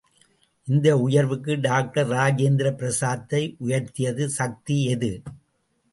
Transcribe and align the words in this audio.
இந்த 0.67 0.97
உயர்வுக்கு 0.97 1.59
டாக்டர் 1.59 2.09
ராஜேந்திர 2.09 2.71
பிரசாத்தை 2.75 3.43
உயர்த்திய 3.59 4.27
சக்தி 4.29 4.83
எது? 4.85 5.11